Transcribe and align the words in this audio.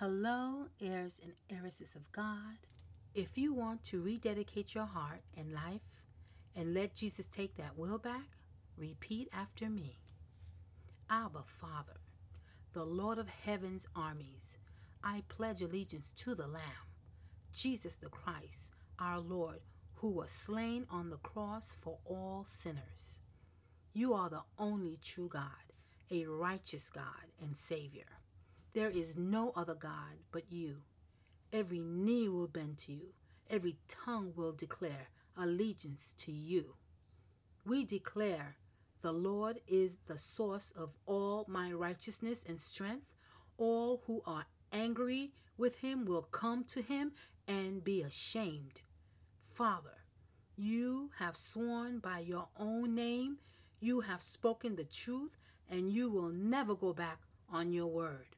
Hello, 0.00 0.68
heirs 0.80 1.20
and 1.24 1.32
heiresses 1.50 1.96
of 1.96 2.12
God. 2.12 2.54
If 3.16 3.36
you 3.36 3.52
want 3.52 3.82
to 3.86 4.00
rededicate 4.00 4.72
your 4.72 4.84
heart 4.84 5.22
and 5.36 5.52
life 5.52 6.06
and 6.54 6.72
let 6.72 6.94
Jesus 6.94 7.26
take 7.26 7.56
that 7.56 7.76
will 7.76 7.98
back, 7.98 8.28
repeat 8.76 9.28
after 9.32 9.68
me. 9.68 9.98
Abba, 11.10 11.42
Father, 11.44 11.96
the 12.74 12.84
Lord 12.84 13.18
of 13.18 13.28
heaven's 13.28 13.88
armies, 13.96 14.60
I 15.02 15.24
pledge 15.26 15.62
allegiance 15.62 16.12
to 16.12 16.36
the 16.36 16.46
Lamb, 16.46 16.86
Jesus 17.52 17.96
the 17.96 18.08
Christ, 18.08 18.74
our 19.00 19.18
Lord, 19.18 19.58
who 19.94 20.12
was 20.12 20.30
slain 20.30 20.86
on 20.92 21.10
the 21.10 21.16
cross 21.16 21.74
for 21.74 21.98
all 22.04 22.44
sinners. 22.44 23.20
You 23.94 24.14
are 24.14 24.30
the 24.30 24.44
only 24.60 24.96
true 25.02 25.28
God, 25.28 25.72
a 26.08 26.24
righteous 26.26 26.88
God 26.88 27.32
and 27.42 27.56
Savior. 27.56 28.04
There 28.74 28.90
is 28.90 29.16
no 29.16 29.52
other 29.56 29.74
God 29.74 30.18
but 30.30 30.50
you. 30.50 30.82
Every 31.52 31.80
knee 31.80 32.28
will 32.28 32.48
bend 32.48 32.78
to 32.78 32.92
you, 32.92 33.14
every 33.48 33.76
tongue 33.88 34.32
will 34.36 34.52
declare 34.52 35.08
allegiance 35.36 36.14
to 36.18 36.32
you. 36.32 36.74
We 37.64 37.84
declare 37.84 38.56
the 39.00 39.12
Lord 39.12 39.60
is 39.66 39.98
the 40.06 40.18
source 40.18 40.70
of 40.72 40.94
all 41.06 41.44
my 41.48 41.72
righteousness 41.72 42.44
and 42.48 42.60
strength. 42.60 43.14
All 43.56 44.02
who 44.06 44.22
are 44.26 44.46
angry 44.72 45.32
with 45.56 45.80
him 45.80 46.04
will 46.04 46.22
come 46.22 46.64
to 46.64 46.82
him 46.82 47.12
and 47.46 47.82
be 47.82 48.02
ashamed. 48.02 48.82
Father, 49.42 49.98
you 50.56 51.10
have 51.18 51.36
sworn 51.36 52.00
by 52.00 52.18
your 52.20 52.48
own 52.58 52.94
name, 52.94 53.38
you 53.80 54.00
have 54.00 54.20
spoken 54.20 54.76
the 54.76 54.84
truth, 54.84 55.36
and 55.70 55.92
you 55.92 56.10
will 56.10 56.30
never 56.30 56.74
go 56.74 56.92
back 56.92 57.20
on 57.50 57.72
your 57.72 57.86
word. 57.86 58.36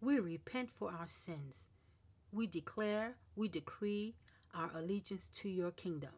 We 0.00 0.18
repent 0.18 0.70
for 0.70 0.90
our 0.90 1.06
sins. 1.06 1.68
We 2.32 2.46
declare, 2.46 3.16
we 3.36 3.48
decree 3.48 4.14
our 4.54 4.70
allegiance 4.74 5.28
to 5.28 5.48
your 5.48 5.72
kingdom. 5.72 6.10